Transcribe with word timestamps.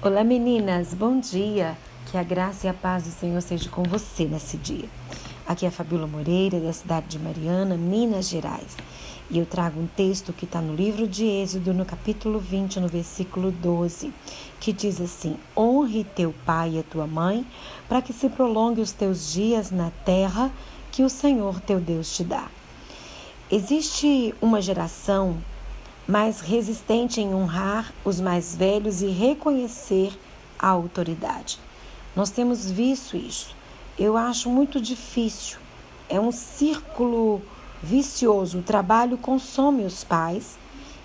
Olá 0.00 0.22
meninas, 0.22 0.94
bom 0.94 1.18
dia. 1.18 1.76
Que 2.06 2.16
a 2.16 2.22
graça 2.22 2.68
e 2.68 2.70
a 2.70 2.72
paz 2.72 3.02
do 3.02 3.10
Senhor 3.10 3.42
seja 3.42 3.68
com 3.68 3.82
você 3.82 4.26
nesse 4.26 4.56
dia. 4.56 4.88
Aqui 5.44 5.64
é 5.64 5.68
a 5.68 5.72
Fabíola 5.72 6.06
Moreira, 6.06 6.60
da 6.60 6.72
cidade 6.72 7.08
de 7.08 7.18
Mariana, 7.18 7.76
Minas 7.76 8.28
Gerais. 8.28 8.76
E 9.28 9.36
eu 9.36 9.44
trago 9.44 9.80
um 9.80 9.88
texto 9.88 10.32
que 10.32 10.44
está 10.44 10.60
no 10.60 10.72
livro 10.72 11.08
de 11.08 11.24
Êxodo, 11.24 11.74
no 11.74 11.84
capítulo 11.84 12.38
20, 12.38 12.78
no 12.78 12.86
versículo 12.86 13.50
12, 13.50 14.12
que 14.60 14.72
diz 14.72 15.00
assim: 15.00 15.36
Honre 15.56 16.04
teu 16.04 16.32
pai 16.46 16.74
e 16.74 16.78
a 16.78 16.84
tua 16.84 17.08
mãe, 17.08 17.44
para 17.88 18.00
que 18.00 18.12
se 18.12 18.28
prolongue 18.28 18.80
os 18.80 18.92
teus 18.92 19.32
dias 19.32 19.72
na 19.72 19.90
terra 20.04 20.48
que 20.92 21.02
o 21.02 21.10
Senhor 21.10 21.60
teu 21.60 21.80
Deus 21.80 22.14
te 22.14 22.22
dá. 22.22 22.46
Existe 23.50 24.32
uma 24.40 24.62
geração 24.62 25.38
mais 26.08 26.40
resistente 26.40 27.20
em 27.20 27.34
honrar 27.34 27.92
os 28.02 28.18
mais 28.18 28.56
velhos 28.56 29.02
e 29.02 29.08
reconhecer 29.08 30.18
a 30.58 30.68
autoridade. 30.68 31.60
Nós 32.16 32.30
temos 32.30 32.70
visto 32.70 33.14
isso. 33.14 33.54
Eu 33.98 34.16
acho 34.16 34.48
muito 34.48 34.80
difícil. 34.80 35.58
É 36.08 36.18
um 36.18 36.32
círculo 36.32 37.42
vicioso. 37.82 38.60
O 38.60 38.62
trabalho 38.62 39.18
consome 39.18 39.84
os 39.84 40.02
pais, 40.02 40.56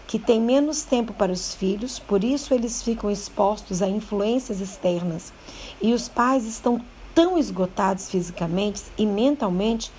que 0.08 0.18
têm 0.18 0.40
menos 0.40 0.84
tempo 0.84 1.12
para 1.12 1.34
os 1.34 1.54
filhos, 1.54 2.00
por 2.00 2.24
isso 2.24 2.54
eles 2.54 2.82
ficam 2.82 3.12
expostos 3.12 3.82
a 3.82 3.90
influências 3.90 4.62
externas. 4.62 5.34
E 5.82 5.94
os 5.94 6.08
pais 6.08 6.46
estão 6.46 6.82
tão 7.14 7.38
esgotados 7.38 8.10
fisicamente 8.10 8.84
e 8.98 9.06
mentalmente 9.06 9.92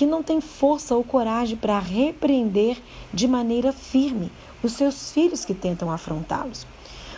que 0.00 0.06
não 0.06 0.22
têm 0.22 0.40
força 0.40 0.94
ou 0.94 1.04
coragem 1.04 1.58
para 1.58 1.78
repreender 1.78 2.78
de 3.12 3.28
maneira 3.28 3.70
firme 3.70 4.32
os 4.62 4.72
seus 4.72 5.12
filhos 5.12 5.44
que 5.44 5.52
tentam 5.52 5.90
afrontá-los. 5.90 6.66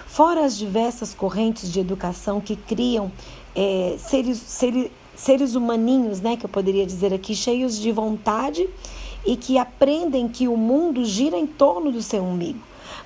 Fora 0.09 0.45
as 0.45 0.59
diversas 0.59 1.15
correntes 1.15 1.71
de 1.71 1.79
educação 1.79 2.41
que 2.41 2.57
criam 2.57 3.13
é, 3.55 3.95
seres, 4.01 4.39
seres, 4.39 4.91
seres 5.15 5.55
humaninhos, 5.55 6.21
né, 6.21 6.37
que 6.37 6.45
eu 6.45 6.49
poderia 6.49 6.85
dizer 6.85 7.15
aqui, 7.15 7.37
cheios 7.37 7.79
de 7.79 7.93
vontade 7.93 8.69
e 9.25 9.37
que 9.37 9.59
aprendem 9.59 10.27
que 10.27 10.49
o 10.49 10.57
mundo 10.57 11.05
gira 11.05 11.39
em 11.39 11.47
torno 11.47 11.93
do 11.93 12.03
seu 12.03 12.25
umbigo. 12.25 12.59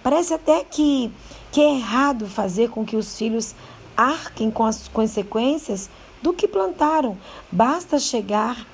Parece 0.02 0.33
até 0.33 0.64
que, 0.64 1.12
que 1.52 1.61
é 1.61 1.74
errado 1.74 2.27
fazer 2.27 2.70
com 2.70 2.83
que 2.83 2.96
os 2.96 3.18
filhos 3.18 3.55
arquem 3.94 4.50
com 4.50 4.64
as 4.64 4.88
consequências 4.88 5.90
do 6.22 6.33
que 6.33 6.48
plantaram. 6.48 7.18
Basta 7.52 7.98
chegar 7.98 8.66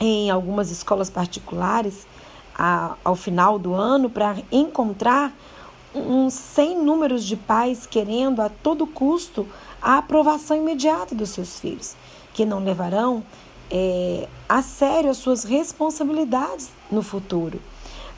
em 0.00 0.30
algumas 0.30 0.70
escolas 0.70 1.10
particulares 1.10 2.06
a, 2.56 2.96
ao 3.04 3.14
final 3.14 3.58
do 3.58 3.74
ano 3.74 4.10
para 4.10 4.36
encontrar 4.50 5.32
uns 5.94 6.34
100 6.34 6.82
números 6.82 7.24
de 7.24 7.36
pais 7.36 7.86
querendo 7.86 8.40
a 8.40 8.48
todo 8.48 8.86
custo 8.86 9.46
a 9.80 9.98
aprovação 9.98 10.56
imediata 10.56 11.14
dos 11.14 11.30
seus 11.30 11.58
filhos, 11.58 11.96
que 12.34 12.44
não 12.44 12.62
levarão 12.62 13.22
é, 13.70 14.28
a 14.48 14.62
sério 14.62 15.10
as 15.10 15.18
suas 15.18 15.44
responsabilidades 15.44 16.70
no 16.90 17.02
futuro. 17.02 17.60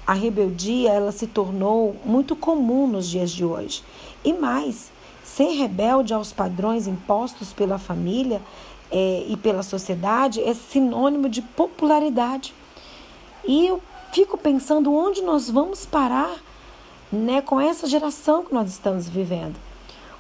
A 0.07 0.15
rebeldia 0.15 0.91
ela 0.91 1.13
se 1.13 1.27
tornou 1.27 1.95
muito 2.05 2.35
comum 2.35 2.87
nos 2.87 3.09
dias 3.09 3.31
de 3.31 3.45
hoje. 3.45 3.85
E 4.25 4.33
mais, 4.33 4.91
ser 5.23 5.53
rebelde 5.53 6.13
aos 6.13 6.33
padrões 6.33 6.87
impostos 6.87 7.53
pela 7.53 7.79
família 7.79 8.41
é, 8.91 9.25
e 9.29 9.37
pela 9.37 9.63
sociedade 9.63 10.43
é 10.43 10.55
sinônimo 10.55 11.29
de 11.29 11.43
popularidade. 11.43 12.55
E 13.47 13.67
eu 13.67 13.83
fico 14.13 14.37
pensando 14.37 14.93
onde 14.93 15.23
nós 15.23 15.49
vamos 15.49 15.87
parar 15.87 16.37
né, 17.13 17.41
com 17.41 17.61
essa 17.61 17.87
geração 17.87 18.45
que 18.45 18.53
nós 18.55 18.69
estamos 18.71 19.09
vivendo. 19.09 19.57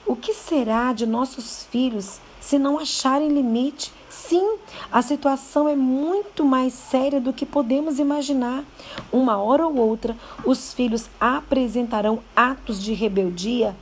O 0.06 0.16
que 0.16 0.32
será 0.34 0.92
de 0.92 1.06
nossos 1.06 1.64
filhos 1.70 2.20
se 2.40 2.58
não 2.58 2.78
acharem 2.78 3.28
limite? 3.28 3.92
Sim, 4.08 4.56
a 4.90 5.02
situação 5.02 5.68
é 5.68 5.76
muito 5.76 6.44
mais 6.44 6.72
séria 6.72 7.20
do 7.20 7.32
que 7.32 7.46
podemos 7.46 7.98
imaginar. 7.98 8.64
Uma 9.12 9.36
hora 9.36 9.66
ou 9.66 9.76
outra, 9.76 10.16
os 10.44 10.72
filhos 10.74 11.08
apresentarão 11.20 12.20
atos 12.34 12.82
de 12.82 12.92
rebeldia 12.92 13.76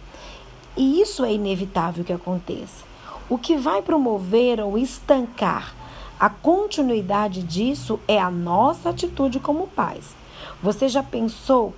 e 0.76 1.00
isso 1.00 1.24
é 1.24 1.32
inevitável 1.32 2.04
que 2.04 2.12
aconteça. 2.12 2.84
O 3.28 3.36
que 3.36 3.56
vai 3.56 3.82
promover 3.82 4.60
ou 4.60 4.78
estancar 4.78 5.74
a 6.18 6.28
continuidade 6.28 7.42
disso 7.44 8.00
é 8.08 8.18
a 8.18 8.30
nossa 8.30 8.90
atitude 8.90 9.38
como 9.38 9.68
pais. 9.68 10.16
Você 10.60 10.88
já 10.88 11.00
pensou 11.02 11.74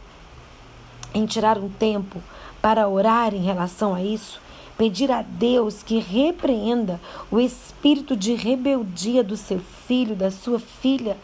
em 1.12 1.26
tirar 1.26 1.58
um 1.58 1.68
tempo 1.68 2.22
para 2.62 2.88
orar 2.88 3.34
em 3.34 3.42
relação 3.42 3.94
a 3.94 4.02
isso? 4.02 4.40
Pedir 4.78 5.12
a 5.12 5.20
Deus 5.20 5.82
que 5.82 5.98
repreenda 5.98 6.98
o 7.30 7.38
espírito 7.38 8.16
de 8.16 8.32
rebeldia 8.34 9.22
do 9.22 9.36
seu 9.36 9.60
filho, 9.86 10.16
da 10.16 10.30
sua 10.30 10.58
filha. 10.58 11.18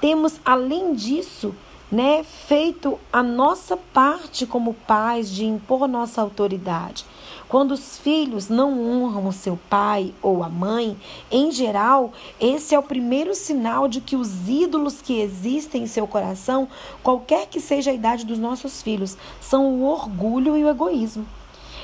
Temos, 0.00 0.40
além 0.42 0.94
disso, 0.94 1.54
né, 1.92 2.24
feito 2.24 2.98
a 3.12 3.22
nossa 3.22 3.76
parte 3.76 4.46
como 4.46 4.72
pais 4.72 5.30
de 5.30 5.44
impor 5.44 5.86
nossa 5.86 6.22
autoridade. 6.22 7.04
Quando 7.46 7.72
os 7.72 7.98
filhos 7.98 8.48
não 8.48 8.82
honram 8.82 9.28
o 9.28 9.32
seu 9.32 9.58
pai 9.68 10.14
ou 10.22 10.42
a 10.42 10.48
mãe, 10.48 10.96
em 11.30 11.52
geral, 11.52 12.14
esse 12.40 12.74
é 12.74 12.78
o 12.78 12.82
primeiro 12.82 13.34
sinal 13.34 13.86
de 13.88 14.00
que 14.00 14.16
os 14.16 14.48
ídolos 14.48 15.02
que 15.02 15.20
existem 15.20 15.82
em 15.82 15.86
seu 15.86 16.06
coração, 16.06 16.66
qualquer 17.02 17.46
que 17.46 17.60
seja 17.60 17.90
a 17.90 17.94
idade 17.94 18.24
dos 18.24 18.38
nossos 18.38 18.80
filhos, 18.80 19.18
são 19.38 19.66
o 19.66 19.84
orgulho 19.84 20.56
e 20.56 20.64
o 20.64 20.70
egoísmo. 20.70 21.26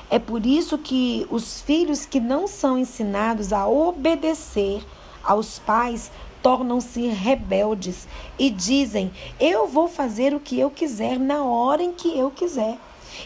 É 0.08 0.18
por 0.18 0.46
isso 0.46 0.78
que 0.78 1.26
os 1.28 1.60
filhos 1.60 2.06
que 2.06 2.18
não 2.18 2.46
são 2.46 2.78
ensinados 2.78 3.52
a 3.52 3.68
obedecer 3.68 4.82
aos 5.22 5.58
pais 5.58 6.10
tornam-se 6.42 7.06
rebeldes 7.08 8.06
e 8.38 8.50
dizem: 8.50 9.10
Eu 9.38 9.66
vou 9.66 9.88
fazer 9.88 10.34
o 10.34 10.40
que 10.40 10.58
eu 10.58 10.70
quiser 10.70 11.18
na 11.18 11.44
hora 11.44 11.82
em 11.82 11.92
que 11.92 12.16
eu 12.18 12.30
quiser. 12.30 12.78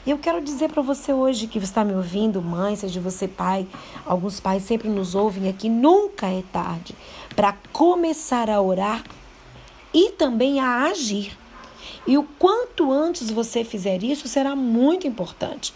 E 0.06 0.10
eu 0.10 0.18
quero 0.18 0.40
dizer 0.40 0.70
para 0.70 0.82
você 0.82 1.12
hoje 1.12 1.46
que 1.46 1.58
está 1.58 1.84
me 1.84 1.94
ouvindo, 1.94 2.40
mãe, 2.40 2.74
seja 2.76 3.00
você 3.00 3.28
pai, 3.28 3.66
alguns 4.06 4.40
pais 4.40 4.62
sempre 4.62 4.88
nos 4.88 5.14
ouvem 5.14 5.48
aqui, 5.48 5.68
nunca 5.68 6.28
é 6.28 6.42
tarde 6.52 6.94
para 7.36 7.54
começar 7.72 8.48
a 8.48 8.60
orar 8.60 9.04
e 9.92 10.12
também 10.12 10.60
a 10.60 10.84
agir. 10.84 11.36
E 12.06 12.16
o 12.16 12.24
quanto 12.38 12.90
antes 12.90 13.30
você 13.30 13.64
fizer 13.64 14.02
isso 14.02 14.26
será 14.26 14.56
muito 14.56 15.06
importante. 15.06 15.74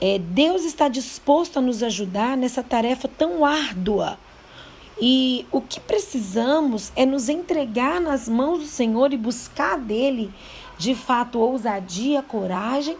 É, 0.00 0.18
Deus 0.18 0.64
está 0.64 0.88
disposto 0.88 1.58
a 1.58 1.62
nos 1.62 1.82
ajudar 1.82 2.36
nessa 2.36 2.62
tarefa 2.62 3.08
tão 3.08 3.44
árdua. 3.44 4.18
E 5.00 5.46
o 5.52 5.60
que 5.60 5.78
precisamos 5.78 6.92
é 6.96 7.06
nos 7.06 7.28
entregar 7.28 8.00
nas 8.00 8.28
mãos 8.28 8.58
do 8.58 8.66
Senhor 8.66 9.12
e 9.12 9.16
buscar 9.16 9.78
dele, 9.78 10.32
de 10.76 10.94
fato, 10.94 11.38
ousadia, 11.38 12.22
coragem 12.22 12.96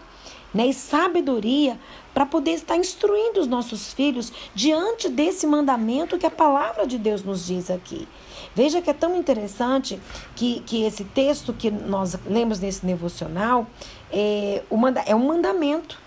né, 0.53 0.67
e 0.67 0.73
sabedoria 0.73 1.77
para 2.13 2.25
poder 2.25 2.51
estar 2.51 2.75
instruindo 2.75 3.39
os 3.39 3.47
nossos 3.47 3.93
filhos 3.93 4.31
diante 4.53 5.07
desse 5.07 5.45
mandamento 5.45 6.17
que 6.17 6.25
a 6.25 6.31
palavra 6.31 6.87
de 6.87 6.97
Deus 6.97 7.23
nos 7.23 7.45
diz 7.45 7.69
aqui. 7.69 8.07
Veja 8.55 8.81
que 8.81 8.89
é 8.89 8.93
tão 8.93 9.15
interessante 9.15 9.99
que, 10.35 10.61
que 10.61 10.83
esse 10.83 11.03
texto 11.03 11.53
que 11.53 11.69
nós 11.69 12.17
lemos 12.25 12.59
nesse 12.59 12.85
devocional 12.85 13.67
é, 14.11 14.63
é 15.05 15.15
um 15.15 15.27
mandamento. 15.27 15.99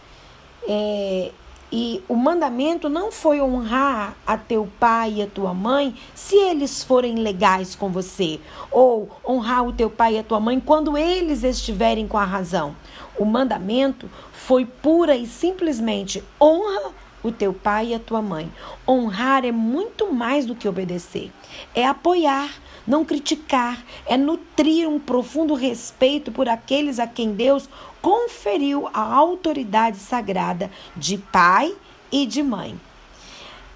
É, 0.69 1.32
e 1.72 2.05
o 2.06 2.15
mandamento 2.15 2.91
não 2.91 3.10
foi 3.10 3.41
honrar 3.41 4.15
a 4.27 4.37
teu 4.37 4.69
pai 4.78 5.15
e 5.16 5.22
a 5.22 5.27
tua 5.27 5.55
mãe 5.55 5.94
se 6.15 6.37
eles 6.37 6.84
forem 6.84 7.15
legais 7.15 7.75
com 7.75 7.88
você, 7.88 8.38
ou 8.71 9.09
honrar 9.27 9.66
o 9.66 9.72
teu 9.72 9.88
pai 9.88 10.16
e 10.16 10.19
a 10.19 10.22
tua 10.22 10.38
mãe 10.38 10.60
quando 10.60 10.99
eles 10.99 11.43
estiverem 11.43 12.06
com 12.06 12.19
a 12.19 12.25
razão. 12.25 12.77
O 13.19 13.25
mandamento 13.25 14.10
foi 14.33 14.66
pura 14.66 15.16
e 15.16 15.27
simplesmente 15.27 16.22
honra 16.38 16.93
o 17.22 17.33
teu 17.33 17.54
pai 17.54 17.89
e 17.89 17.95
a 17.95 17.98
tua 17.98 18.21
mãe. 18.21 18.53
Honrar 18.86 19.45
é 19.45 19.53
muito 19.53 20.13
mais 20.13 20.45
do 20.45 20.54
que 20.54 20.68
obedecer. 20.68 21.33
É 21.75 21.86
apoiar, 21.86 22.51
não 22.86 23.04
criticar, 23.04 23.84
é 24.06 24.16
nutrir 24.16 24.88
um 24.88 24.98
profundo 24.98 25.54
respeito 25.54 26.32
por 26.32 26.48
aqueles 26.48 26.98
a 26.98 27.06
quem 27.06 27.32
Deus 27.32 27.68
conferiu 28.00 28.88
a 28.92 29.00
autoridade 29.00 29.98
sagrada 29.98 30.70
de 30.96 31.18
pai 31.18 31.74
e 32.10 32.26
de 32.26 32.42
mãe. 32.42 32.78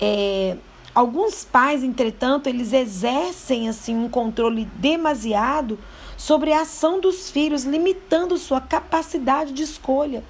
É, 0.00 0.56
alguns 0.94 1.44
pais, 1.44 1.82
entretanto, 1.82 2.48
eles 2.48 2.72
exercem 2.72 3.68
assim 3.68 3.96
um 3.96 4.08
controle 4.08 4.66
demasiado 4.74 5.78
sobre 6.16 6.52
a 6.52 6.62
ação 6.62 7.00
dos 7.00 7.30
filhos, 7.30 7.64
limitando 7.64 8.36
sua 8.38 8.60
capacidade 8.60 9.52
de 9.52 9.62
escolha. 9.62 10.24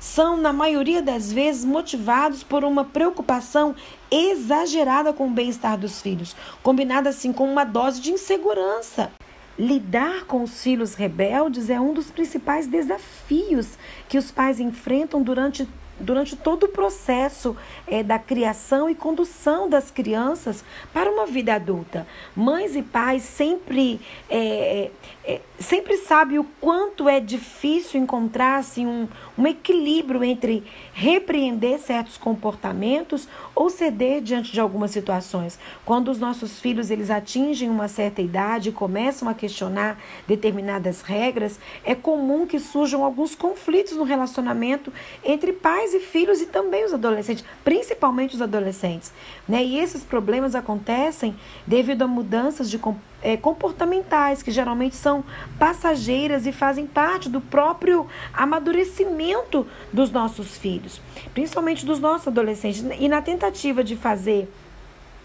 São, 0.00 0.36
na 0.36 0.52
maioria 0.52 1.02
das 1.02 1.32
vezes, 1.32 1.64
motivados 1.64 2.42
por 2.42 2.62
uma 2.62 2.84
preocupação 2.84 3.74
exagerada 4.10 5.12
com 5.12 5.26
o 5.26 5.30
bem-estar 5.30 5.76
dos 5.76 6.00
filhos, 6.00 6.36
combinada 6.62 7.10
assim 7.10 7.32
com 7.32 7.50
uma 7.50 7.64
dose 7.64 8.00
de 8.00 8.12
insegurança. 8.12 9.10
Lidar 9.58 10.24
com 10.24 10.44
os 10.44 10.62
filhos 10.62 10.94
rebeldes 10.94 11.68
é 11.68 11.80
um 11.80 11.92
dos 11.92 12.12
principais 12.12 12.68
desafios 12.68 13.76
que 14.08 14.16
os 14.16 14.30
pais 14.30 14.60
enfrentam 14.60 15.20
durante 15.20 15.68
durante 16.00 16.36
todo 16.36 16.64
o 16.64 16.68
processo 16.68 17.56
é, 17.86 18.02
da 18.02 18.18
criação 18.18 18.88
e 18.88 18.94
condução 18.94 19.68
das 19.68 19.90
crianças 19.90 20.64
para 20.92 21.10
uma 21.10 21.26
vida 21.26 21.54
adulta. 21.54 22.06
Mães 22.34 22.76
e 22.76 22.82
pais 22.82 23.22
sempre, 23.22 24.00
é, 24.28 24.90
é, 25.24 25.40
sempre 25.58 25.96
sabem 25.98 26.38
o 26.38 26.44
quanto 26.60 27.08
é 27.08 27.20
difícil 27.20 28.00
encontrar 28.00 28.58
assim, 28.58 28.86
um, 28.86 29.08
um 29.36 29.46
equilíbrio 29.46 30.22
entre 30.22 30.64
repreender 30.92 31.78
certos 31.78 32.16
comportamentos 32.16 33.28
ou 33.54 33.70
ceder 33.70 34.20
diante 34.20 34.52
de 34.52 34.60
algumas 34.60 34.90
situações. 34.90 35.58
Quando 35.84 36.10
os 36.10 36.18
nossos 36.18 36.58
filhos 36.60 36.90
eles 36.90 37.10
atingem 37.10 37.70
uma 37.70 37.88
certa 37.88 38.22
idade 38.22 38.68
e 38.68 38.72
começam 38.72 39.28
a 39.28 39.34
questionar 39.34 39.98
determinadas 40.26 41.02
regras, 41.02 41.58
é 41.84 41.94
comum 41.94 42.46
que 42.46 42.58
surjam 42.58 43.04
alguns 43.04 43.34
conflitos 43.34 43.96
no 43.96 44.04
relacionamento 44.04 44.92
entre 45.24 45.52
pais 45.52 45.87
e 45.94 46.00
filhos 46.00 46.40
e 46.40 46.46
também 46.46 46.84
os 46.84 46.92
adolescentes, 46.92 47.44
principalmente 47.64 48.34
os 48.34 48.42
adolescentes. 48.42 49.12
Né? 49.48 49.64
E 49.64 49.78
esses 49.78 50.02
problemas 50.02 50.54
acontecem 50.54 51.36
devido 51.66 52.02
a 52.02 52.06
mudanças 52.06 52.70
de 52.70 52.80
é, 53.22 53.36
comportamentais, 53.36 54.42
que 54.42 54.50
geralmente 54.50 54.96
são 54.96 55.24
passageiras 55.58 56.46
e 56.46 56.52
fazem 56.52 56.86
parte 56.86 57.28
do 57.28 57.40
próprio 57.40 58.06
amadurecimento 58.32 59.66
dos 59.92 60.10
nossos 60.10 60.56
filhos, 60.56 61.00
principalmente 61.34 61.84
dos 61.84 61.98
nossos 61.98 62.28
adolescentes. 62.28 62.84
E 62.98 63.08
na 63.08 63.22
tentativa 63.22 63.82
de 63.82 63.96
fazer 63.96 64.48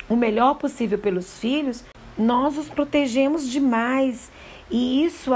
o 0.10 0.16
melhor 0.16 0.56
possível 0.56 0.98
pelos 0.98 1.40
filhos, 1.40 1.84
nós 2.18 2.58
os 2.58 2.70
protegemos 2.70 3.50
demais 3.50 4.32
e 4.74 5.06
isso 5.06 5.30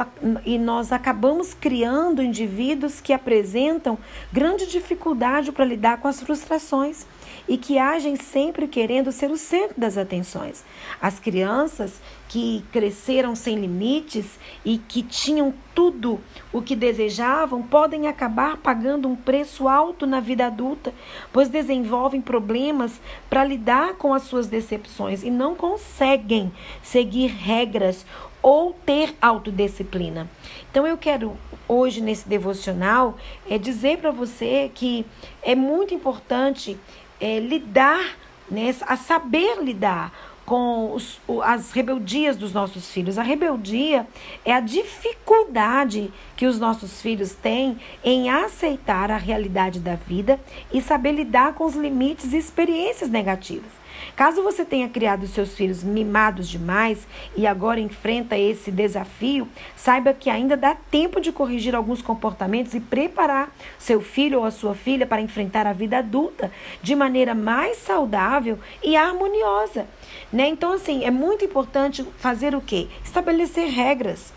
e 0.44 0.57
nós 0.57 0.92
acabamos 0.92 1.54
criando 1.54 2.24
indivíduos 2.24 3.00
que 3.00 3.13
apresentam 3.13 3.95
grande 4.34 4.66
dificuldade 4.66 5.51
para 5.51 5.63
lidar 5.63 6.00
com 6.00 6.07
as 6.07 6.19
frustrações 6.19 7.06
e 7.47 7.57
que 7.57 7.77
agem 7.77 8.15
sempre 8.15 8.67
querendo 8.67 9.11
ser 9.11 9.31
o 9.31 9.38
centro 9.38 9.79
das 9.79 9.97
atenções. 9.97 10.63
As 11.01 11.19
crianças 11.19 12.01
que 12.27 12.63
cresceram 12.71 13.35
sem 13.35 13.55
limites 13.55 14.38
e 14.65 14.77
que 14.77 15.01
tinham 15.01 15.53
tudo 15.73 16.19
o 16.51 16.61
que 16.61 16.75
desejavam 16.75 17.61
podem 17.61 18.07
acabar 18.07 18.57
pagando 18.57 19.07
um 19.07 19.15
preço 19.15 19.67
alto 19.67 20.05
na 20.05 20.19
vida 20.19 20.47
adulta, 20.47 20.94
pois 21.31 21.47
desenvolvem 21.47 22.19
problemas 22.19 22.99
para 23.29 23.45
lidar 23.45 23.93
com 23.93 24.13
as 24.13 24.23
suas 24.23 24.47
decepções 24.47 25.23
e 25.23 25.31
não 25.31 25.55
conseguem 25.55 26.51
seguir 26.83 27.27
regras 27.27 28.05
ou 28.41 28.73
ter 28.85 29.15
autodisciplina. 29.21 30.29
Então 30.69 30.85
eu 30.85 30.97
quero 30.97 31.35
hoje 31.67 32.01
nesse 32.01 32.27
devocional 32.27 33.17
é 33.50 33.57
dizer 33.57 33.97
para 33.97 34.11
você 34.11 34.71
que 34.73 35.05
é 35.41 35.55
muito 35.55 35.93
importante 35.93 36.77
é, 37.19 37.39
lidar, 37.39 38.17
né, 38.49 38.73
a 38.85 38.95
saber 38.95 39.61
lidar 39.61 40.11
com 40.47 40.93
os, 40.93 41.19
as 41.43 41.73
rebeldias 41.73 42.37
dos 42.37 42.53
nossos 42.53 42.89
filhos. 42.89 43.17
A 43.17 43.21
rebeldia 43.21 44.07
é 44.45 44.53
a 44.53 44.61
dificuldade 44.61 46.09
que 46.37 46.45
os 46.45 46.57
nossos 46.57 47.01
filhos 47.01 47.33
têm 47.33 47.77
em 48.01 48.29
aceitar 48.29 49.11
a 49.11 49.17
realidade 49.17 49.81
da 49.81 49.95
vida 49.95 50.39
e 50.71 50.81
saber 50.81 51.11
lidar 51.11 51.53
com 51.53 51.65
os 51.65 51.75
limites 51.75 52.31
e 52.31 52.37
experiências 52.37 53.09
negativas. 53.09 53.87
Caso 54.15 54.44
você 54.44 54.65
tenha 54.65 54.89
criado 54.89 55.27
seus 55.27 55.56
filhos 55.56 55.83
mimados 55.83 56.48
demais 56.48 57.07
e 57.36 57.45
agora 57.45 57.80
enfrenta 57.80 58.38
esse 58.38 58.71
desafio, 58.71 59.48
saiba 59.75 60.13
que 60.13 60.30
ainda 60.30 60.57
dá 60.57 60.75
tempo 60.75 61.21
de 61.21 61.31
corrigir 61.31 61.75
alguns 61.75 62.01
comportamentos 62.01 62.74
e 62.74 62.80
preparar 62.80 63.56
seu 63.77 64.01
filho 64.01 64.39
ou 64.39 64.45
a 64.45 64.51
sua 64.51 64.74
filha 64.74 65.06
para 65.06 65.21
enfrentar 65.21 65.68
a 65.68 65.74
vida 65.74 66.00
adulta 66.00 66.51
de 66.81 66.95
maneira 66.95 67.36
mais 67.36 67.77
saudável 67.77 68.59
e 68.83 68.95
harmoniosa. 68.95 69.88
Né? 70.31 70.48
Então, 70.48 70.74
assim, 70.74 71.03
é 71.03 71.12
muito 71.12 71.45
importante 71.45 72.06
fazer 72.18 72.56
o 72.56 72.62
quê? 72.62 72.88
Estabelecer 73.03 73.69
regras. 73.69 74.33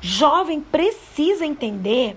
Jovem 0.00 0.60
precisa 0.60 1.44
entender 1.44 2.16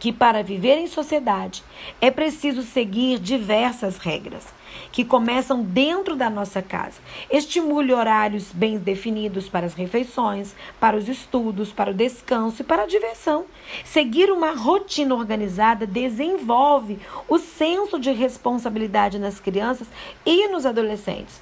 que 0.00 0.12
para 0.12 0.42
viver 0.42 0.78
em 0.78 0.88
sociedade 0.88 1.62
é 2.00 2.10
preciso 2.10 2.62
seguir 2.62 3.20
diversas 3.20 3.98
regras 3.98 4.46
que 4.92 5.04
começam 5.04 5.62
dentro 5.62 6.16
da 6.16 6.30
nossa 6.30 6.62
casa. 6.62 7.00
Estimule 7.30 7.92
horários 7.92 8.50
bem 8.52 8.78
definidos 8.78 9.48
para 9.48 9.66
as 9.66 9.74
refeições, 9.74 10.54
para 10.78 10.96
os 10.96 11.08
estudos, 11.08 11.72
para 11.72 11.90
o 11.90 11.94
descanso 11.94 12.62
e 12.62 12.64
para 12.64 12.84
a 12.84 12.86
diversão. 12.86 13.44
Seguir 13.84 14.30
uma 14.30 14.52
rotina 14.52 15.14
organizada 15.14 15.86
desenvolve 15.86 16.98
o 17.28 17.38
senso 17.38 17.98
de 17.98 18.10
responsabilidade 18.10 19.18
nas 19.18 19.38
crianças 19.38 19.86
e 20.24 20.48
nos 20.48 20.64
adolescentes. 20.66 21.40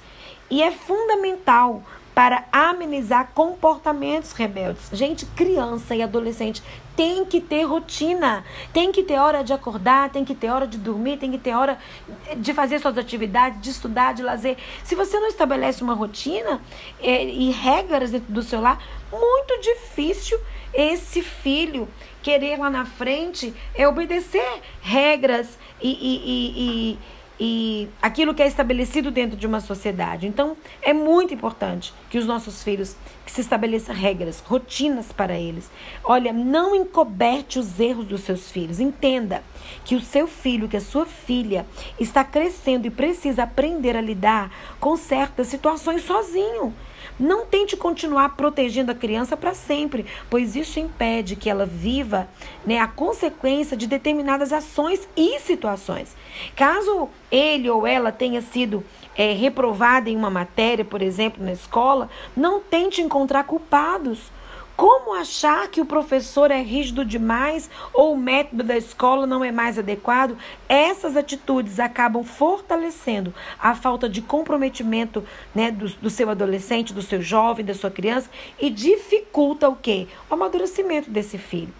E 0.49 0.63
é 0.63 0.71
fundamental 0.71 1.83
para 2.19 2.43
amenizar 2.51 3.31
comportamentos 3.33 4.33
rebeldes. 4.33 4.89
Gente, 4.91 5.25
criança 5.25 5.95
e 5.95 6.03
adolescente 6.03 6.61
tem 6.93 7.23
que 7.23 7.39
ter 7.39 7.63
rotina, 7.63 8.43
tem 8.73 8.91
que 8.91 9.03
ter 9.03 9.17
hora 9.17 9.41
de 9.41 9.53
acordar, 9.53 10.09
tem 10.09 10.25
que 10.25 10.35
ter 10.35 10.49
hora 10.49 10.67
de 10.67 10.77
dormir, 10.77 11.15
tem 11.15 11.31
que 11.31 11.37
ter 11.37 11.53
hora 11.53 11.79
de 12.35 12.53
fazer 12.53 12.79
suas 12.79 12.97
atividades, 12.97 13.61
de 13.61 13.69
estudar, 13.69 14.13
de 14.13 14.21
lazer. 14.21 14.57
Se 14.83 14.95
você 14.95 15.17
não 15.17 15.29
estabelece 15.29 15.81
uma 15.81 15.93
rotina 15.93 16.59
é, 17.01 17.23
e 17.23 17.51
regras 17.51 18.11
dentro 18.11 18.33
do 18.33 18.43
seu 18.43 18.59
lar, 18.59 18.83
muito 19.13 19.61
difícil 19.61 20.37
esse 20.73 21.21
filho 21.21 21.87
querer 22.21 22.59
lá 22.59 22.69
na 22.69 22.85
frente 22.85 23.53
é 23.73 23.87
obedecer 23.87 24.61
regras 24.81 25.57
e, 25.81 25.89
e, 25.89 26.17
e, 26.25 26.91
e 26.91 26.99
e 27.39 27.87
aquilo 28.01 28.33
que 28.33 28.43
é 28.43 28.47
estabelecido 28.47 29.09
dentro 29.09 29.37
de 29.37 29.47
uma 29.47 29.61
sociedade. 29.61 30.27
Então, 30.27 30.57
é 30.81 30.91
muito 30.91 31.33
importante 31.33 31.93
que 32.09 32.17
os 32.17 32.25
nossos 32.25 32.61
filhos 32.61 32.95
que 33.25 33.31
se 33.31 33.41
estabeleçam 33.41 33.95
regras, 33.95 34.39
rotinas 34.45 35.11
para 35.11 35.37
eles. 35.37 35.69
Olha, 36.03 36.33
não 36.33 36.75
encoberte 36.75 37.57
os 37.57 37.79
erros 37.79 38.05
dos 38.05 38.21
seus 38.21 38.51
filhos. 38.51 38.79
Entenda 38.79 39.43
que 39.85 39.95
o 39.95 40.01
seu 40.01 40.27
filho, 40.27 40.67
que 40.67 40.77
a 40.77 40.81
sua 40.81 41.05
filha 41.05 41.65
está 41.99 42.23
crescendo 42.23 42.87
e 42.87 42.89
precisa 42.89 43.43
aprender 43.43 43.95
a 43.95 44.01
lidar 44.01 44.51
com 44.79 44.97
certas 44.97 45.47
situações 45.47 46.03
sozinho. 46.03 46.73
Não 47.19 47.45
tente 47.45 47.75
continuar 47.75 48.37
protegendo 48.37 48.91
a 48.91 48.95
criança 48.95 49.35
para 49.35 49.53
sempre, 49.53 50.05
pois 50.29 50.55
isso 50.55 50.79
impede 50.79 51.35
que 51.35 51.49
ela 51.49 51.65
viva 51.65 52.29
né, 52.65 52.79
a 52.79 52.87
consequência 52.87 53.75
de 53.75 53.87
determinadas 53.87 54.53
ações 54.53 55.07
e 55.17 55.37
situações. 55.39 56.15
Caso 56.55 57.09
ele 57.29 57.69
ou 57.69 57.85
ela 57.85 58.11
tenha 58.11 58.41
sido 58.41 58.83
é, 59.17 59.33
reprovada 59.33 60.09
em 60.09 60.15
uma 60.15 60.29
matéria, 60.29 60.85
por 60.85 61.01
exemplo, 61.01 61.43
na 61.43 61.51
escola, 61.51 62.09
não 62.35 62.61
tente 62.61 63.01
encontrar 63.01 63.43
culpados. 63.43 64.31
Como 64.79 65.13
achar 65.13 65.67
que 65.67 65.81
o 65.81 65.85
professor 65.85 66.51
é 66.51 66.61
rígido 66.61 67.03
demais 67.03 67.69
ou 67.91 68.13
o 68.13 68.17
método 68.17 68.63
da 68.63 68.77
escola 68.77 69.27
não 69.27 69.43
é 69.43 69.51
mais 69.51 69.77
adequado? 69.77 70.37
Essas 70.69 71.17
atitudes 71.17 71.81
acabam 71.81 72.23
fortalecendo 72.23 73.33
a 73.59 73.75
falta 73.75 74.07
de 74.07 74.21
comprometimento 74.21 75.21
né, 75.53 75.69
do, 75.69 75.89
do 75.95 76.09
seu 76.09 76.29
adolescente, 76.29 76.93
do 76.93 77.01
seu 77.01 77.21
jovem, 77.21 77.65
da 77.65 77.73
sua 77.73 77.91
criança 77.91 78.29
e 78.57 78.69
dificulta 78.69 79.67
o 79.67 79.75
quê? 79.75 80.07
O 80.29 80.35
amadurecimento 80.35 81.09
desse 81.09 81.37
filho. 81.37 81.73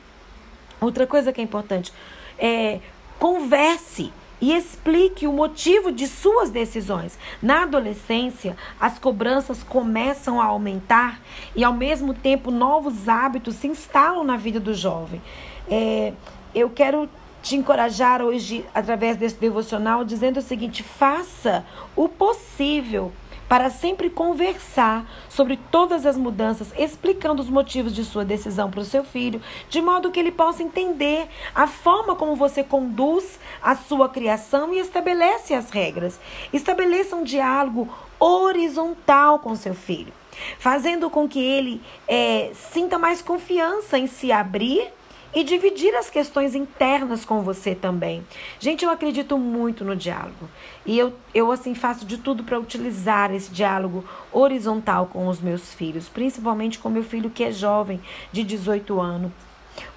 Outra 0.81 1.07
coisa 1.07 1.31
que 1.31 1.39
é 1.39 1.43
importante 1.45 1.93
é 2.37 2.81
converse 3.17 4.11
e 4.41 4.53
explique 4.53 5.27
o 5.27 5.33
motivo 5.33 5.91
de 5.91 6.07
suas 6.07 6.49
decisões. 6.49 7.17
Na 7.41 7.63
adolescência, 7.63 8.55
as 8.79 8.97
cobranças 8.97 9.63
começam 9.63 10.41
a 10.41 10.45
aumentar 10.45 11.19
e, 11.55 11.63
ao 11.63 11.73
mesmo 11.73 12.13
tempo, 12.13 12.51
novos 12.51 13.07
hábitos 13.07 13.55
se 13.55 13.67
instalam 13.67 14.23
na 14.23 14.37
vida 14.37 14.59
do 14.59 14.73
jovem. 14.73 15.21
É, 15.69 16.13
eu 16.53 16.69
quero 16.69 17.09
te 17.41 17.55
encorajar 17.55 18.21
hoje, 18.21 18.65
através 18.73 19.17
desse 19.17 19.35
devocional, 19.35 20.03
dizendo 20.03 20.37
o 20.37 20.41
seguinte: 20.41 20.83
faça 20.83 21.65
o 21.95 22.07
possível 22.07 23.11
para 23.49 23.71
sempre 23.71 24.11
conversar 24.11 25.09
sobre 25.27 25.57
todas 25.71 26.05
as 26.05 26.15
mudanças, 26.15 26.71
explicando 26.77 27.41
os 27.41 27.49
motivos 27.49 27.95
de 27.95 28.05
sua 28.05 28.23
decisão 28.23 28.69
para 28.69 28.81
o 28.81 28.85
seu 28.85 29.03
filho, 29.03 29.41
de 29.67 29.81
modo 29.81 30.11
que 30.11 30.19
ele 30.19 30.31
possa 30.31 30.61
entender 30.61 31.27
a 31.53 31.65
forma 31.65 32.15
como 32.15 32.35
você 32.35 32.63
conduz 32.63 33.39
a 33.59 33.75
sua 33.75 34.07
criação 34.07 34.71
e 34.71 34.79
estabelece 34.79 35.55
as 35.55 35.71
regras. 35.71 36.19
Estabeleça 36.53 37.15
um 37.15 37.23
diálogo 37.23 37.89
horizontal 38.19 39.39
com 39.39 39.55
seu 39.55 39.73
filho, 39.73 40.13
fazendo 40.59 41.09
com 41.09 41.27
que 41.27 41.39
ele 41.39 41.81
é, 42.07 42.51
sinta 42.53 42.99
mais 42.99 43.19
confiança 43.19 43.97
em 43.97 44.05
se 44.05 44.31
abrir 44.31 44.87
e 45.33 45.43
dividir 45.43 45.93
as 45.95 46.09
questões 46.09 46.55
internas 46.55 47.23
com 47.23 47.41
você 47.41 47.75
também. 47.75 48.25
Gente, 48.59 48.83
eu 48.83 48.89
acredito 48.89 49.37
muito 49.37 49.85
no 49.85 49.95
diálogo. 49.95 50.49
E 50.85 50.97
eu, 50.97 51.13
eu 51.33 51.51
assim, 51.51 51.75
faço 51.75 52.05
de 52.05 52.17
tudo 52.17 52.43
para 52.43 52.59
utilizar 52.59 53.33
esse 53.33 53.51
diálogo 53.51 54.03
horizontal 54.31 55.07
com 55.07 55.27
os 55.27 55.39
meus 55.39 55.73
filhos, 55.73 56.09
principalmente 56.09 56.79
com 56.79 56.89
meu 56.89 57.03
filho 57.03 57.29
que 57.29 57.43
é 57.43 57.51
jovem, 57.51 58.01
de 58.31 58.43
18 58.43 58.99
anos. 58.99 59.31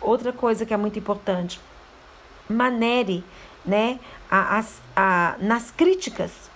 Outra 0.01 0.33
coisa 0.33 0.67
que 0.67 0.75
é 0.75 0.77
muito 0.77 0.99
importante, 0.99 1.61
manere 2.49 3.25
né, 3.65 3.99
a, 4.31 4.63
a, 4.95 5.37
nas 5.41 5.71
críticas. 5.71 6.51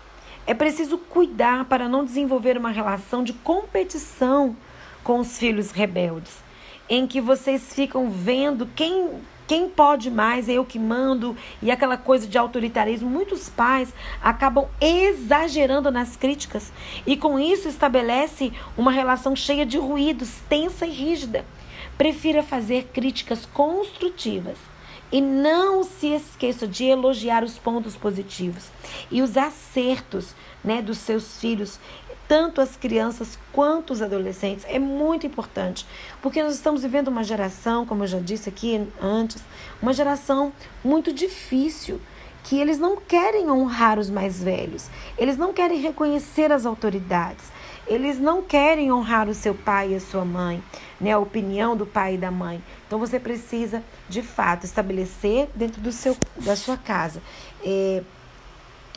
É 0.47 0.55
preciso 0.55 0.99
cuidar 0.99 1.65
para 1.65 1.89
não 1.89 2.05
desenvolver 2.05 2.57
uma 2.57 2.71
relação 2.71 3.25
de 3.25 3.33
competição 3.33 4.57
com 5.03 5.19
os 5.19 5.39
filhos 5.39 5.71
rebeldes, 5.71 6.39
em 6.89 7.07
que 7.07 7.21
vocês 7.21 7.73
ficam 7.73 8.11
vendo 8.11 8.67
quem 8.75 9.21
quem 9.47 9.69
pode 9.69 10.11
mais, 10.11 10.49
é 10.49 10.55
eu 10.55 10.65
que 10.65 10.79
mando, 10.79 11.37
e 11.63 11.71
aquela 11.71 11.97
coisa 11.97 12.27
de 12.27 12.37
autoritarismo. 12.37 13.09
Muitos 13.09 13.49
pais 13.49 13.95
acabam 14.21 14.67
exagerando 14.81 15.91
nas 15.91 16.17
críticas 16.17 16.73
e 17.07 17.17
com 17.17 17.39
isso 17.39 17.69
estabelece 17.69 18.53
uma 18.77 18.91
relação 18.91 19.37
cheia 19.37 19.65
de 19.65 19.79
ruídos, 19.79 20.41
tensa 20.49 20.85
e 20.85 20.91
rígida. 20.91 21.45
Prefira 21.97 22.43
fazer 22.43 22.89
críticas 22.93 23.47
construtivas 23.47 24.59
e 25.13 25.21
não 25.21 25.85
se 25.85 26.09
esqueça 26.09 26.67
de 26.67 26.85
elogiar 26.85 27.45
os 27.45 27.57
pontos 27.59 27.95
positivos 27.95 28.69
e 29.11 29.23
os 29.23 29.37
acertos 29.37 30.35
né, 30.65 30.83
dos 30.83 30.99
seus 30.99 31.39
filhos 31.41 31.79
tanto 32.29 32.61
as 32.61 32.77
crianças 32.77 33.39
quanto 33.53 33.93
os 33.93 34.03
adolescentes. 34.03 34.65
É 34.69 34.79
muito 34.79 35.27
importante, 35.27 35.87
porque 36.21 36.43
nós 36.43 36.55
estamos 36.55 36.83
vivendo 36.83 37.09
uma 37.09 37.25
geração, 37.25 37.87
como 37.87 38.05
eu 38.05 38.09
já 38.09 38.19
disse 38.19 38.49
aqui 38.49 38.87
antes, 39.01 39.43
uma 39.81 39.93
geração 39.93 40.53
muito 40.85 41.13
difícil, 41.13 42.01
que 42.45 42.61
eles 42.61 42.79
não 42.79 42.97
querem 42.97 43.51
honrar 43.51 43.99
os 43.99 44.09
mais 44.09 44.41
velhos, 44.41 44.89
eles 45.19 45.37
não 45.37 45.53
querem 45.53 45.81
reconhecer 45.81 46.53
as 46.53 46.65
autoridades, 46.65 47.45
eles 47.89 48.21
não 48.21 48.41
querem 48.41 48.93
honrar 48.93 49.29
o 49.29 49.35
seu 49.35 49.53
pai 49.53 49.93
e 49.93 49.95
a 49.97 50.01
sua 50.01 50.25
mãe, 50.25 50.63
né, 51.01 51.13
a 51.13 51.19
opinião 51.19 51.77
do 51.77 51.85
pai 51.85 52.15
e 52.15 52.19
da 52.19 52.31
mãe. 52.31 52.63
Então 52.87 53.01
você 53.01 53.19
precisa, 53.19 53.83
de 54.09 54.23
fato, 54.23 54.65
estabelecer 54.65 55.49
dentro 55.57 55.81
do 55.81 55.91
seu, 55.91 56.17
da 56.37 56.55
sua 56.55 56.77
casa 56.77 57.21
é, 57.65 58.03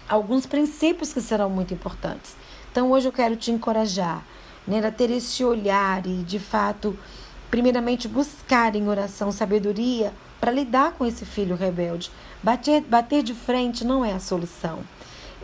alguns 0.08 0.46
princípios 0.46 1.14
que 1.14 1.22
serão 1.22 1.50
muito 1.50 1.74
importantes. 1.74 2.36
Então 2.72 2.92
hoje 2.92 3.08
eu 3.08 3.12
quero 3.12 3.36
te 3.36 3.52
encorajar 3.52 4.24
né, 4.68 4.86
a 4.86 4.92
ter 4.92 5.10
esse 5.10 5.44
olhar 5.44 6.06
e 6.06 6.24
de 6.24 6.40
fato, 6.40 6.98
primeiramente 7.50 8.08
buscar 8.08 8.76
em 8.76 8.88
oração 8.88 9.32
sabedoria 9.32 10.14
para 10.40 10.52
lidar 10.52 10.94
com 10.94 11.06
esse 11.06 11.26
filho 11.26 11.56
rebelde. 11.56 12.12
Bater, 12.42 12.82
bater 12.82 13.24
de 13.24 13.34
frente 13.34 13.84
não 13.84 14.06
é 14.06 14.14
a 14.14 14.20
solução. 14.20 14.80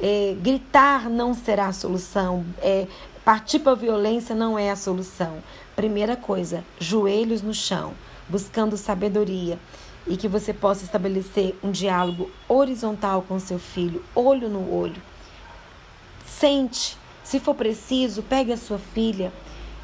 É, 0.01 0.36
gritar 0.39 1.10
não 1.10 1.34
será 1.34 1.67
a 1.67 1.74
solução. 1.74 2.46
É, 2.60 2.88
partir 3.25 3.60
para 3.60 3.72
a 3.72 3.75
violência 3.75 4.36
não 4.36 4.58
é 4.58 4.70
a 4.70 4.75
solução. 4.75 5.39
Primeira 5.75 6.15
coisa, 6.15 6.63
joelhos 6.79 7.41
no 7.41 7.53
chão, 7.53 7.94
buscando 8.29 8.77
sabedoria 8.77 9.58
e 10.08 10.15
que 10.15 10.27
você 10.27 10.53
possa 10.53 10.84
estabelecer 10.84 11.58
um 11.63 11.72
diálogo 11.72 12.29
horizontal 12.48 13.24
com 13.27 13.39
seu 13.39 13.58
filho, 13.58 14.03
olho 14.13 14.48
no 14.48 14.72
olho. 14.72 15.01
Sente 16.25 16.96
se 17.25 17.39
for 17.39 17.55
preciso, 17.55 18.22
pegue 18.22 18.53
a 18.53 18.58
sua 18.58 18.77
filha, 18.77 19.34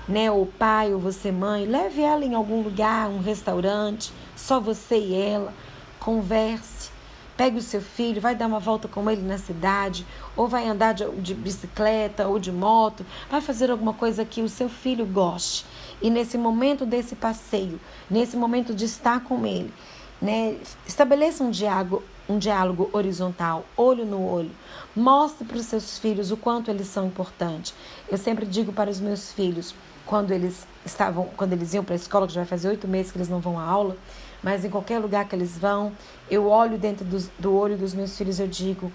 né, 0.08 0.30
ou 0.30 0.46
pai, 0.46 0.94
ou 0.94 1.00
você 1.00 1.32
mãe, 1.32 1.66
leve 1.66 2.02
ela 2.02 2.24
em 2.24 2.36
algum 2.36 2.62
lugar, 2.62 3.10
um 3.10 3.20
restaurante, 3.20 4.14
só 4.36 4.60
você 4.60 4.98
e 4.98 5.16
ela, 5.16 5.52
converse. 6.00 6.92
Pegue 7.36 7.58
o 7.58 7.62
seu 7.62 7.82
filho, 7.82 8.22
vai 8.22 8.36
dar 8.36 8.46
uma 8.46 8.60
volta 8.60 8.88
com 8.88 9.10
ele 9.10 9.24
na 9.24 9.40
cidade, 9.40 10.06
ou 10.38 10.48
vai 10.48 10.68
andar 10.68 10.94
de, 10.94 11.10
de 11.14 11.34
bicicleta 11.34 12.28
ou 12.28 12.38
de 12.38 12.52
moto, 12.52 13.04
vai 13.28 13.42
fazer 13.42 13.72
alguma 13.72 13.94
coisa 13.94 14.24
que 14.24 14.44
o 14.44 14.50
seu 14.50 14.70
filho 14.70 15.08
goste. 15.08 15.66
E 16.00 16.12
nesse 16.12 16.38
momento 16.38 16.86
desse 16.86 17.16
passeio, 17.16 17.80
nesse 18.08 18.38
momento 18.38 18.76
de 18.76 18.86
estar 18.86 19.24
com 19.24 19.48
ele, 19.48 19.74
né, 20.22 20.58
estabeleça 20.86 21.44
um 21.44 21.50
diálogo, 21.50 22.04
um 22.28 22.38
diálogo 22.38 22.90
horizontal, 22.94 23.66
olho 23.76 24.06
no 24.06 24.26
olho. 24.26 24.52
Mostre 24.96 25.46
para 25.46 25.58
os 25.58 25.66
seus 25.66 25.98
filhos 25.98 26.32
o 26.32 26.38
quanto 26.38 26.70
eles 26.70 26.88
são 26.88 27.08
importantes. 27.08 27.74
Eu 28.10 28.18
sempre 28.18 28.46
digo 28.46 28.72
para 28.72 28.90
os 28.90 29.00
meus 29.00 29.32
filhos, 29.32 29.76
quando 30.06 30.32
eles 30.32 30.68
estavam, 30.86 31.26
quando 31.38 31.54
eles 31.54 31.74
iam 31.74 31.84
para 31.84 31.96
a 31.96 31.96
escola, 31.96 32.28
que 32.28 32.34
já 32.34 32.42
vai 32.42 32.48
fazer 32.48 32.70
oito 32.70 32.88
meses 32.88 33.12
que 33.12 33.18
eles 33.18 33.30
não 33.30 33.40
vão 33.40 33.60
à 33.60 33.64
aula, 33.64 33.96
mas 34.44 34.66
em 34.66 34.70
qualquer 34.70 35.00
lugar 35.00 35.28
que 35.28 35.36
eles 35.36 35.58
vão, 35.58 35.92
eu 36.30 36.48
olho 36.48 36.78
dentro 36.78 37.06
do, 37.06 37.18
do 37.38 37.56
olho 37.56 37.78
dos 37.78 37.94
meus 37.94 38.18
filhos 38.18 38.40
eu 38.40 38.48
digo, 38.48 38.92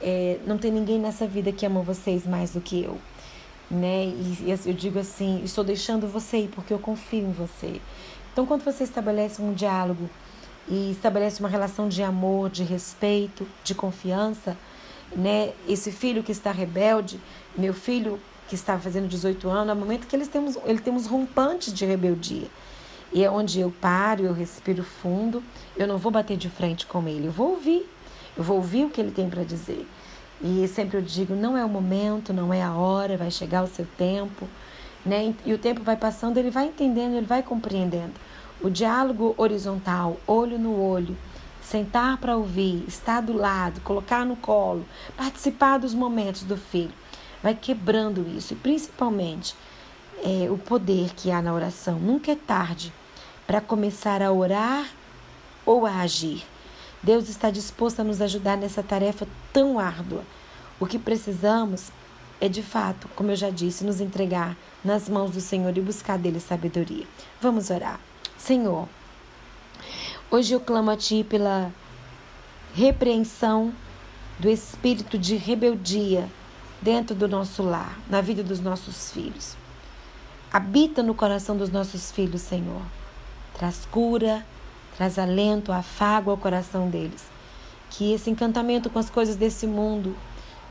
é, 0.00 0.38
não 0.46 0.58
tem 0.58 0.70
ninguém 0.70 0.98
nessa 0.98 1.26
vida 1.26 1.52
que 1.52 1.64
ama 1.64 1.82
vocês 1.82 2.26
mais 2.26 2.52
do 2.52 2.60
que 2.60 2.82
eu. 2.82 2.98
Né? 3.70 4.06
E, 4.06 4.44
e 4.46 4.58
eu 4.66 4.74
digo 4.74 4.98
assim, 4.98 5.42
estou 5.44 5.62
deixando 5.64 6.06
você 6.06 6.38
ir 6.38 6.48
porque 6.48 6.72
eu 6.72 6.78
confio 6.78 7.26
em 7.26 7.32
você. 7.32 7.80
Então, 8.32 8.46
quando 8.46 8.64
você 8.64 8.84
estabelece 8.84 9.42
um 9.42 9.52
diálogo 9.52 10.08
e 10.70 10.92
estabelece 10.92 11.40
uma 11.40 11.48
relação 11.48 11.88
de 11.88 12.00
amor, 12.00 12.48
de 12.48 12.62
respeito, 12.62 13.46
de 13.64 13.74
confiança, 13.74 14.56
né? 15.14 15.52
Esse 15.68 15.90
filho 15.90 16.22
que 16.22 16.30
está 16.30 16.52
rebelde, 16.52 17.20
meu 17.58 17.74
filho 17.74 18.20
que 18.48 18.54
está 18.54 18.78
fazendo 18.78 19.08
18 19.08 19.48
anos, 19.48 19.70
é 19.70 19.72
o 19.72 19.76
momento 19.76 20.06
que 20.06 20.14
eles 20.14 20.28
temos, 20.28 20.56
ele 20.64 20.78
temos 20.78 21.06
rompantes 21.06 21.74
de 21.74 21.84
rebeldia. 21.84 22.46
E 23.12 23.24
é 23.24 23.30
onde 23.30 23.58
eu 23.58 23.72
paro, 23.80 24.22
eu 24.22 24.32
respiro 24.32 24.84
fundo, 24.84 25.42
eu 25.76 25.86
não 25.86 25.98
vou 25.98 26.12
bater 26.12 26.36
de 26.36 26.48
frente 26.48 26.86
com 26.86 27.06
ele, 27.08 27.26
eu 27.26 27.32
vou 27.32 27.50
ouvir, 27.50 27.84
eu 28.36 28.44
vou 28.44 28.56
ouvir 28.56 28.84
o 28.84 28.90
que 28.90 29.00
ele 29.00 29.10
tem 29.10 29.28
para 29.28 29.42
dizer. 29.42 29.84
E 30.40 30.66
sempre 30.68 30.96
eu 30.96 31.02
digo, 31.02 31.34
não 31.34 31.56
é 31.56 31.64
o 31.64 31.68
momento, 31.68 32.32
não 32.32 32.54
é 32.54 32.62
a 32.62 32.72
hora, 32.72 33.16
vai 33.16 33.30
chegar 33.30 33.64
o 33.64 33.66
seu 33.66 33.86
tempo, 33.98 34.46
né? 35.04 35.34
E 35.44 35.52
o 35.52 35.58
tempo 35.58 35.82
vai 35.82 35.96
passando, 35.96 36.38
ele 36.38 36.50
vai 36.50 36.66
entendendo, 36.66 37.16
ele 37.16 37.26
vai 37.26 37.42
compreendendo. 37.42 38.12
O 38.62 38.68
diálogo 38.68 39.34
horizontal, 39.38 40.18
olho 40.26 40.58
no 40.58 40.78
olho, 40.78 41.16
sentar 41.62 42.18
para 42.18 42.36
ouvir, 42.36 42.84
estar 42.86 43.22
do 43.22 43.32
lado, 43.32 43.80
colocar 43.80 44.26
no 44.26 44.36
colo, 44.36 44.84
participar 45.16 45.78
dos 45.78 45.94
momentos 45.94 46.42
do 46.42 46.58
filho, 46.58 46.92
vai 47.42 47.54
quebrando 47.54 48.28
isso 48.36 48.52
e 48.52 48.56
principalmente 48.56 49.54
é, 50.22 50.50
o 50.50 50.58
poder 50.58 51.14
que 51.14 51.30
há 51.30 51.40
na 51.40 51.54
oração. 51.54 51.98
Nunca 51.98 52.32
é 52.32 52.36
tarde 52.36 52.92
para 53.46 53.62
começar 53.62 54.20
a 54.20 54.30
orar 54.30 54.86
ou 55.64 55.86
a 55.86 56.00
agir. 56.00 56.44
Deus 57.02 57.30
está 57.30 57.50
disposto 57.50 58.00
a 58.00 58.04
nos 58.04 58.20
ajudar 58.20 58.58
nessa 58.58 58.82
tarefa 58.82 59.26
tão 59.54 59.78
árdua. 59.78 60.22
O 60.78 60.84
que 60.84 60.98
precisamos 60.98 61.90
é 62.38 62.48
de 62.48 62.62
fato, 62.62 63.08
como 63.16 63.30
eu 63.30 63.36
já 63.36 63.48
disse, 63.48 63.84
nos 63.84 64.02
entregar 64.02 64.54
nas 64.84 65.08
mãos 65.08 65.30
do 65.30 65.40
Senhor 65.40 65.74
e 65.76 65.80
buscar 65.80 66.18
dele 66.18 66.40
sabedoria. 66.40 67.06
Vamos 67.40 67.70
orar. 67.70 67.98
Senhor, 68.40 68.88
hoje 70.30 70.54
eu 70.54 70.60
clamo 70.60 70.90
a 70.90 70.96
Ti 70.96 71.22
pela 71.28 71.70
repreensão 72.74 73.70
do 74.38 74.48
espírito 74.48 75.18
de 75.18 75.36
rebeldia 75.36 76.26
dentro 76.80 77.14
do 77.14 77.28
nosso 77.28 77.62
lar, 77.62 77.98
na 78.08 78.22
vida 78.22 78.42
dos 78.42 78.58
nossos 78.58 79.12
filhos. 79.12 79.56
Habita 80.50 81.02
no 81.02 81.14
coração 81.14 81.54
dos 81.54 81.68
nossos 81.68 82.10
filhos, 82.10 82.40
Senhor. 82.40 82.80
Traz 83.52 83.86
cura, 83.90 84.44
traz 84.96 85.18
alento, 85.18 85.70
afago 85.70 86.30
ao 86.30 86.38
coração 86.38 86.88
deles. 86.88 87.26
Que 87.90 88.14
esse 88.14 88.30
encantamento 88.30 88.88
com 88.88 88.98
as 88.98 89.10
coisas 89.10 89.36
desse 89.36 89.66
mundo 89.66 90.16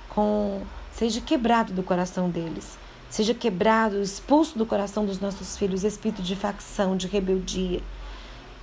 com 0.09 0.63
seja 0.91 1.21
quebrado 1.21 1.71
do 1.71 1.83
coração 1.83 2.31
deles 2.31 2.78
Seja 3.09 3.33
quebrado, 3.33 4.01
expulso 4.01 4.57
do 4.57 4.65
coração 4.65 5.05
dos 5.05 5.19
nossos 5.19 5.57
filhos 5.57 5.83
espírito 5.83 6.21
de 6.21 6.35
facção, 6.35 6.95
de 6.95 7.07
rebeldia. 7.07 7.81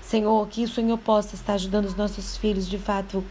Senhor, 0.01 0.47
que 0.47 0.63
o 0.63 0.69
Senhor 0.69 0.97
possa 0.99 1.35
estar 1.35 1.55
ajudando 1.55 1.87
os 1.87 1.97
nossos 1.97 2.37
filhos, 2.37 2.69
de 2.69 2.79
fato, 2.79 3.25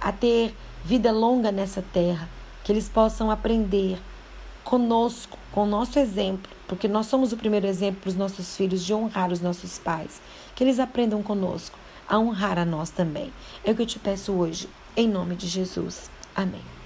a 0.00 0.10
ter 0.10 0.54
vida 0.82 1.12
longa 1.12 1.52
nessa 1.52 1.84
terra. 1.92 2.26
Que 2.64 2.72
eles 2.72 2.88
possam 2.88 3.30
aprender 3.30 4.00
conosco, 4.64 5.36
com 5.52 5.64
o 5.64 5.66
nosso 5.66 5.98
exemplo, 5.98 6.50
porque 6.66 6.88
nós 6.88 7.06
somos 7.06 7.32
o 7.32 7.36
primeiro 7.36 7.66
exemplo 7.66 8.00
para 8.00 8.08
os 8.08 8.16
nossos 8.16 8.56
filhos 8.56 8.82
de 8.82 8.94
honrar 8.94 9.30
os 9.30 9.40
nossos 9.40 9.78
pais. 9.78 10.22
Que 10.54 10.64
eles 10.64 10.78
aprendam 10.78 11.22
conosco 11.22 11.78
a 12.08 12.18
honrar 12.18 12.58
a 12.58 12.64
nós 12.64 12.88
também. 12.88 13.30
É 13.62 13.70
o 13.70 13.74
que 13.74 13.82
eu 13.82 13.86
te 13.86 13.98
peço 13.98 14.32
hoje, 14.32 14.68
em 14.96 15.06
nome 15.06 15.36
de 15.36 15.46
Jesus. 15.46 16.10
Amém. 16.34 16.81